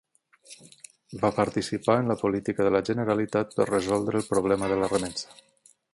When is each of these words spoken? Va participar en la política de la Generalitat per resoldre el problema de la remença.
Va 1.25 1.29
participar 1.39 1.97
en 2.03 2.09
la 2.13 2.17
política 2.21 2.67
de 2.69 2.71
la 2.77 2.83
Generalitat 2.89 3.53
per 3.61 3.69
resoldre 3.71 4.19
el 4.23 4.29
problema 4.35 4.71
de 4.73 4.81
la 4.85 4.93
remença. 4.95 5.43